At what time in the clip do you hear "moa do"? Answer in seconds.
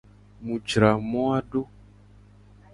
1.11-1.61